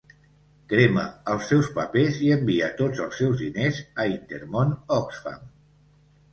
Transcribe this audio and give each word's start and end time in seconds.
Crema 0.71 1.03
els 1.33 1.49
seus 1.51 1.69
papers 1.75 2.17
i 2.29 2.31
envia 2.37 2.71
tots 2.81 3.03
els 3.05 3.21
seus 3.23 3.45
diners 3.45 3.85
a 4.05 4.09
Intermón 4.17 4.77
Oxfam. 5.01 5.49